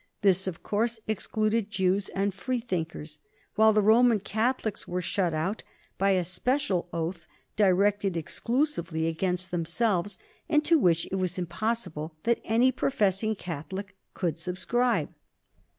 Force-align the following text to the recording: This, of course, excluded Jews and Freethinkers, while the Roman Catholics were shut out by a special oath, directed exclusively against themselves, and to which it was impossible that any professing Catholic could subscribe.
This, 0.23 0.47
of 0.47 0.63
course, 0.63 0.99
excluded 1.07 1.69
Jews 1.69 2.09
and 2.09 2.33
Freethinkers, 2.33 3.19
while 3.53 3.71
the 3.71 3.83
Roman 3.83 4.17
Catholics 4.17 4.87
were 4.87 4.99
shut 4.99 5.31
out 5.31 5.61
by 5.99 6.09
a 6.17 6.23
special 6.23 6.89
oath, 6.91 7.27
directed 7.55 8.17
exclusively 8.17 9.05
against 9.05 9.51
themselves, 9.51 10.17
and 10.49 10.65
to 10.65 10.79
which 10.79 11.05
it 11.11 11.17
was 11.17 11.37
impossible 11.37 12.15
that 12.23 12.41
any 12.43 12.71
professing 12.71 13.35
Catholic 13.35 13.95
could 14.15 14.39
subscribe. 14.39 15.09